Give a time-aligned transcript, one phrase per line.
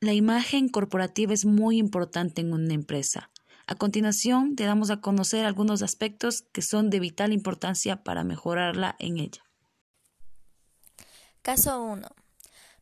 [0.00, 3.32] La imagen corporativa es muy importante en una empresa.
[3.66, 8.94] A continuación, te damos a conocer algunos aspectos que son de vital importancia para mejorarla
[9.00, 9.42] en ella.
[11.42, 12.06] Caso 1.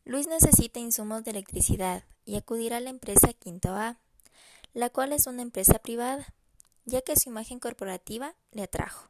[0.05, 3.97] Luis necesita insumos de electricidad y acudirá a la empresa Quinto A,
[4.75, 6.35] la cual es una empresa privada,
[6.85, 9.09] ya que su imagen corporativa le atrajo.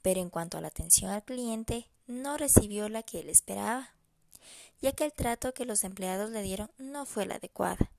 [0.00, 3.95] Pero en cuanto a la atención al cliente, no recibió la que él esperaba
[4.80, 7.90] ya que el trato que los empleados le dieron no fue la adecuada.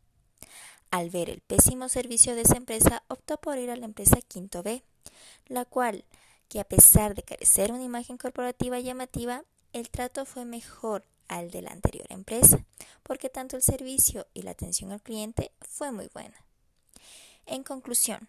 [0.92, 4.64] Al ver el pésimo servicio de esa empresa, optó por ir a la empresa Quinto
[4.64, 4.84] B,
[5.48, 6.06] la cual,
[6.48, 9.44] que a pesar de carecer una imagen corporativa llamativa,
[9.74, 12.66] el trato fue mejor al de la anterior empresa,
[13.04, 16.38] porque tanto el servicio y la atención al cliente fue muy buena.
[17.46, 18.28] En conclusión,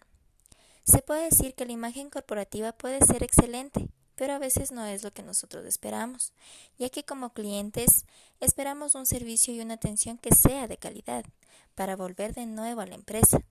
[0.83, 3.87] se puede decir que la imagen corporativa puede ser excelente,
[4.19, 6.33] pero a veces no es lo que nosotros esperamos,
[6.77, 8.05] ya que como clientes
[8.41, 11.23] esperamos un servicio y una atención que sea de calidad
[11.73, 13.41] para volver de nuevo a la empresa.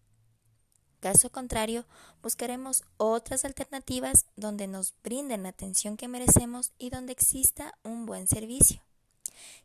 [1.00, 1.86] Caso contrario,
[2.22, 8.28] buscaremos otras alternativas donde nos brinden la atención que merecemos y donde exista un buen
[8.28, 8.82] servicio,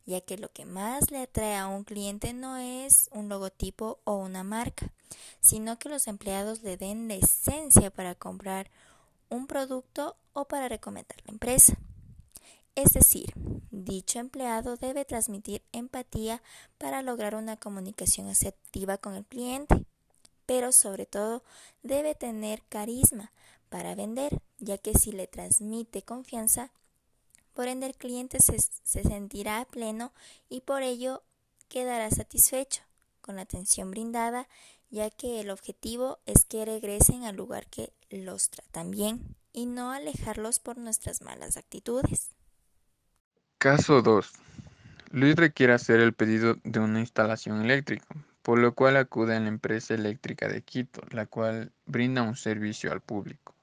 [0.05, 4.15] ya que lo que más le atrae a un cliente no es un logotipo o
[4.15, 4.93] una marca,
[5.41, 8.71] sino que los empleados le den la esencia para comprar
[9.33, 11.77] un producto o para recomendar la empresa.
[12.75, 13.33] Es decir,
[13.71, 16.41] dicho empleado debe transmitir empatía
[16.77, 19.85] para lograr una comunicación asertiva con el cliente,
[20.45, 21.43] pero sobre todo
[21.81, 23.31] debe tener carisma
[23.69, 26.71] para vender, ya que si le transmite confianza,
[27.53, 30.11] por ende el cliente se, se sentirá pleno
[30.49, 31.23] y por ello
[31.69, 32.81] quedará satisfecho
[33.23, 34.47] con la atención brindada
[34.93, 39.91] ya que el objetivo es que regresen al lugar que los tratan bien y no
[39.91, 42.29] alejarlos por nuestras malas actitudes.
[43.57, 44.31] Caso 2.
[45.09, 48.05] Luis requiere hacer el pedido de una instalación eléctrica,
[48.43, 52.91] por lo cual acude a la empresa eléctrica de Quito, la cual brinda un servicio
[52.91, 53.55] al público.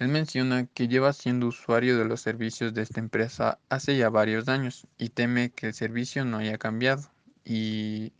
[0.00, 4.48] Él menciona que lleva siendo usuario de los servicios de esta empresa hace ya varios
[4.48, 7.08] años y teme que el servicio no haya cambiado
[7.44, 8.12] y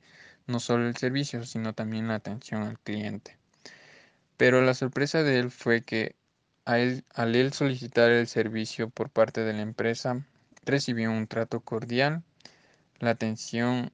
[0.48, 3.36] no solo el servicio, sino también la atención al cliente.
[4.36, 6.16] Pero la sorpresa de él fue que
[6.64, 10.26] al él solicitar el servicio por parte de la empresa,
[10.64, 12.22] recibió un trato cordial,
[12.98, 13.91] la atención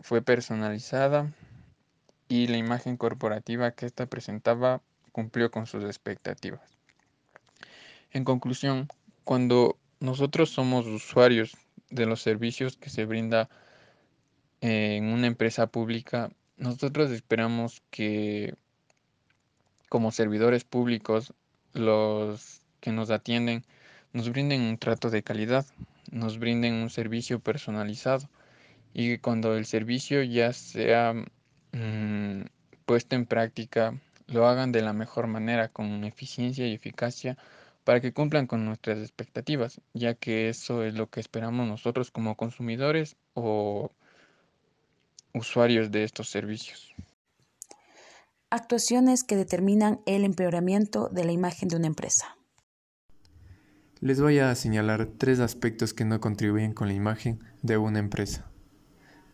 [0.00, 1.32] fue personalizada
[2.28, 6.62] y la imagen corporativa que ésta presentaba cumplió con sus expectativas.
[8.12, 8.88] En conclusión,
[9.24, 11.56] cuando nosotros somos usuarios
[11.90, 13.48] de los servicios que se brinda
[14.60, 18.54] en una empresa pública, nosotros esperamos que
[19.88, 21.34] como servidores públicos,
[21.72, 23.64] los que nos atienden
[24.12, 25.66] nos brinden un trato de calidad,
[26.10, 28.28] nos brinden un servicio personalizado.
[28.92, 31.14] Y cuando el servicio ya sea
[31.72, 32.42] mm,
[32.86, 33.94] puesto en práctica,
[34.26, 37.36] lo hagan de la mejor manera, con eficiencia y eficacia,
[37.84, 42.36] para que cumplan con nuestras expectativas, ya que eso es lo que esperamos nosotros como
[42.36, 43.90] consumidores o
[45.34, 46.94] usuarios de estos servicios.
[48.50, 52.36] Actuaciones que determinan el empeoramiento de la imagen de una empresa.
[54.00, 58.50] Les voy a señalar tres aspectos que no contribuyen con la imagen de una empresa.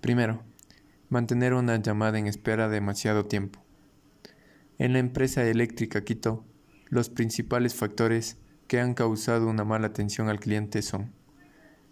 [0.01, 0.43] Primero,
[1.09, 3.65] mantener una llamada en espera demasiado tiempo.
[4.79, 6.45] En la empresa eléctrica Quito,
[6.89, 11.13] los principales factores que han causado una mala atención al cliente son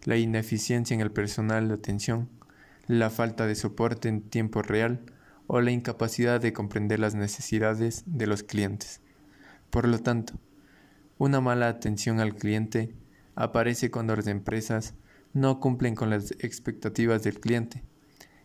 [0.03, 2.29] la ineficiencia en el personal de atención,
[2.87, 5.05] la falta de soporte en tiempo real
[5.47, 9.01] o la incapacidad de comprender las necesidades de los clientes.
[9.71, 10.35] Por lo tanto,
[11.19, 12.95] una mala atención al cliente
[13.35, 14.95] aparece cuando las empresas
[15.33, 17.83] no cumplen con las expectativas del cliente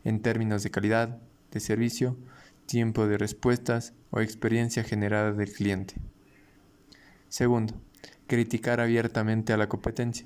[0.04, 1.22] en términos de calidad,
[1.52, 2.18] de servicio,
[2.66, 5.96] tiempo de respuestas o experiencia generada del cliente.
[7.28, 7.80] Segundo,
[8.28, 10.26] criticar abiertamente a la competencia.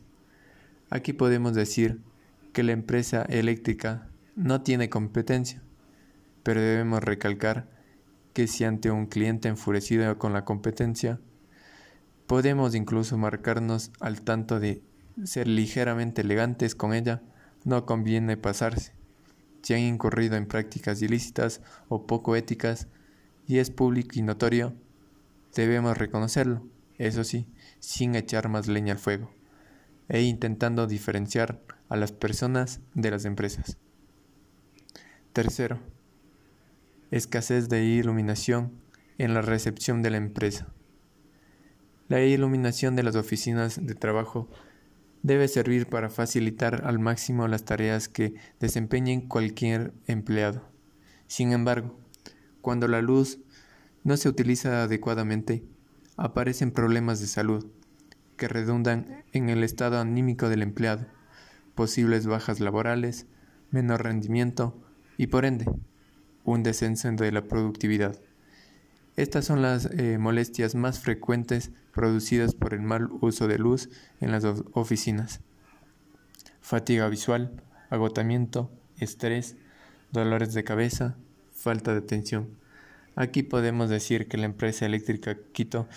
[0.90, 2.02] Aquí podemos decir
[2.54, 5.62] que la empresa eléctrica no tiene competencia,
[6.44, 7.70] pero debemos recalcar
[8.34, 11.20] que si ante un cliente enfurecido con la competencia,
[12.28, 14.84] podemos incluso marcarnos al tanto de
[15.24, 17.22] ser ligeramente elegantes con ella,
[17.64, 18.94] no conviene pasarse.
[19.62, 22.88] Si han incurrido en prácticas ilícitas o poco éticas
[23.48, 24.74] y es público y notorio,
[25.56, 26.68] debemos reconocerlo,
[26.98, 27.48] eso sí,
[27.80, 29.32] sin echar más leña al fuego,
[30.10, 31.62] e intentando diferenciar
[31.94, 33.78] a las personas de las empresas.
[35.32, 35.80] Tercero,
[37.12, 38.72] escasez de iluminación
[39.20, 40.74] en la recepción de la empresa.
[42.08, 44.50] La iluminación de las oficinas de trabajo
[45.22, 50.68] debe servir para facilitar al máximo las tareas que desempeñen cualquier empleado.
[51.28, 51.96] Sin embargo,
[52.62, 53.38] cuando la luz
[54.04, 55.64] no se utiliza adecuadamente,
[56.18, 57.68] aparecen problemas de salud
[58.36, 61.06] que redundan en el estado anímico del empleado,
[61.76, 63.26] posibles bajas laborales,
[63.72, 64.80] menor rendimiento
[65.18, 65.66] y por ende
[66.44, 68.20] un descenso de la productividad.
[69.16, 73.90] Estas son las eh, molestias más frecuentes producidas por el mal uso de luz
[74.20, 74.44] en las
[74.74, 75.42] oficinas.
[76.62, 79.56] Fatiga visual, agotamiento, estrés,
[80.12, 81.16] dolores de cabeza,
[81.52, 82.58] falta de atención.
[83.16, 85.88] Aquí podemos decir que la empresa eléctrica Quito,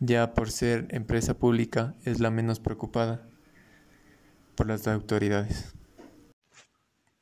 [0.00, 3.28] ya por ser empresa pública, es la menos preocupada
[4.56, 5.74] por las autoridades.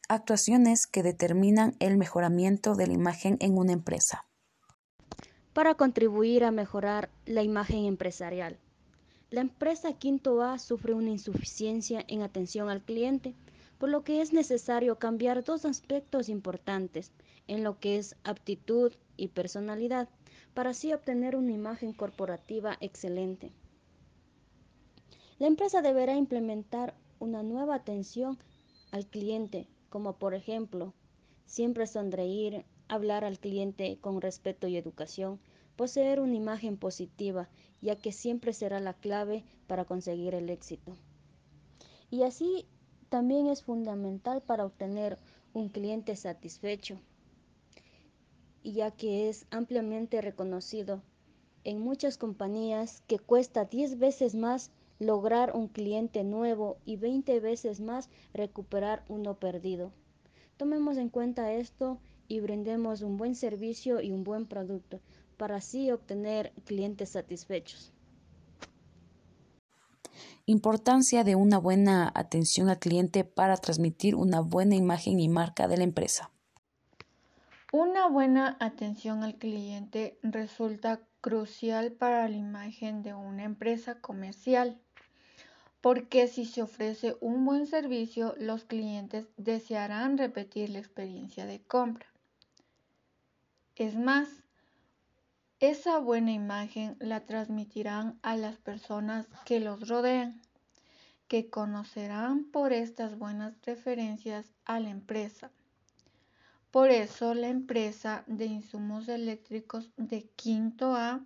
[0.08, 4.26] Actuaciones que determinan el mejoramiento de la imagen en una empresa
[5.54, 8.58] para contribuir a mejorar la imagen empresarial.
[9.30, 13.34] La empresa Quinto A sufre una insuficiencia en atención al cliente,
[13.78, 17.12] por lo que es necesario cambiar dos aspectos importantes
[17.46, 20.08] en lo que es aptitud y personalidad,
[20.54, 23.52] para así obtener una imagen corporativa excelente.
[25.38, 28.38] La empresa deberá implementar una nueva atención
[28.90, 30.94] al cliente, como por ejemplo,
[31.46, 35.40] siempre sonreír, hablar al cliente con respeto y educación,
[35.76, 37.48] poseer una imagen positiva,
[37.80, 40.96] ya que siempre será la clave para conseguir el éxito.
[42.10, 42.66] Y así
[43.08, 45.18] también es fundamental para obtener
[45.52, 47.00] un cliente satisfecho,
[48.62, 51.02] ya que es ampliamente reconocido
[51.64, 57.80] en muchas compañías que cuesta 10 veces más lograr un cliente nuevo y 20 veces
[57.80, 59.92] más recuperar uno perdido.
[60.56, 61.98] Tomemos en cuenta esto
[62.28, 65.00] y brindemos un buen servicio y un buen producto
[65.36, 67.92] para así obtener clientes satisfechos.
[70.46, 75.78] Importancia de una buena atención al cliente para transmitir una buena imagen y marca de
[75.78, 76.30] la empresa.
[77.72, 84.78] Una buena atención al cliente resulta crucial para la imagen de una empresa comercial,
[85.84, 92.06] porque si se ofrece un buen servicio, los clientes desearán repetir la experiencia de compra.
[93.76, 94.30] Es más,
[95.60, 100.40] esa buena imagen la transmitirán a las personas que los rodean,
[101.28, 105.50] que conocerán por estas buenas referencias a la empresa.
[106.70, 111.20] Por eso la empresa de insumos eléctricos de quinto A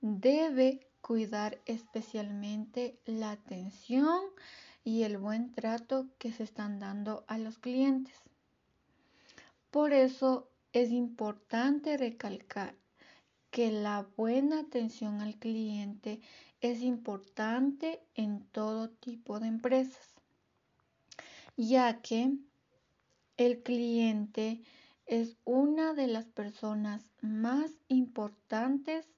[0.00, 4.22] debe cuidar especialmente la atención
[4.84, 8.16] y el buen trato que se están dando a los clientes.
[9.70, 12.74] Por eso es importante recalcar
[13.50, 16.22] que la buena atención al cliente
[16.62, 20.14] es importante en todo tipo de empresas,
[21.54, 22.32] ya que
[23.36, 24.62] el cliente
[25.04, 29.13] es una de las personas más importantes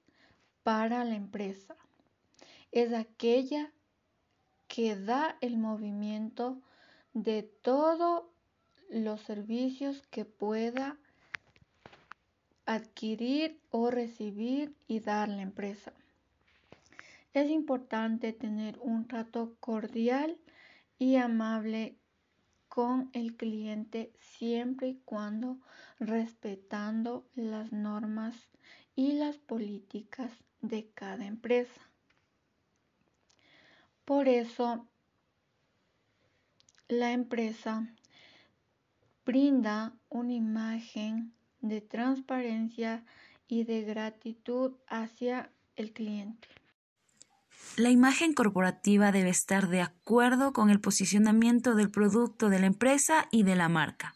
[0.67, 1.77] para la empresa.
[2.73, 3.71] Es aquella
[4.67, 6.61] que da el movimiento
[7.13, 8.25] de todos
[8.89, 10.97] los servicios que pueda
[12.65, 15.93] adquirir o recibir y dar la empresa.
[17.33, 20.37] Es importante tener un trato cordial
[20.99, 21.95] y amable
[22.67, 25.59] con el cliente siempre y cuando
[25.97, 28.49] respetando las normas
[28.97, 30.29] y las políticas
[30.61, 31.81] de cada empresa.
[34.05, 34.87] Por eso,
[36.87, 37.87] la empresa
[39.25, 43.03] brinda una imagen de transparencia
[43.47, 46.47] y de gratitud hacia el cliente.
[47.75, 53.27] La imagen corporativa debe estar de acuerdo con el posicionamiento del producto de la empresa
[53.31, 54.15] y de la marca.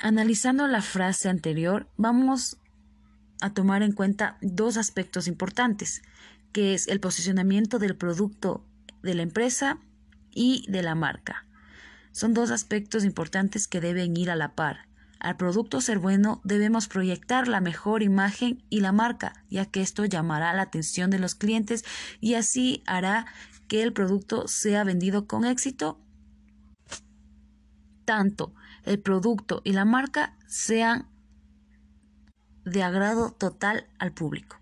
[0.00, 2.58] Analizando la frase anterior, vamos
[3.42, 6.02] a tomar en cuenta dos aspectos importantes,
[6.52, 8.64] que es el posicionamiento del producto
[9.02, 9.78] de la empresa
[10.30, 11.46] y de la marca.
[12.12, 14.88] Son dos aspectos importantes que deben ir a la par.
[15.18, 20.04] Al producto ser bueno debemos proyectar la mejor imagen y la marca, ya que esto
[20.04, 21.84] llamará la atención de los clientes
[22.20, 23.26] y así hará
[23.68, 26.00] que el producto sea vendido con éxito.
[28.04, 31.08] Tanto el producto y la marca sean
[32.64, 34.61] de agrado total al público.